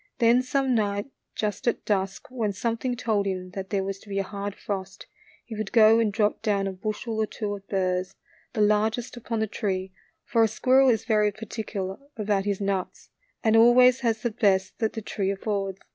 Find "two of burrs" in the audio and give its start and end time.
7.27-8.15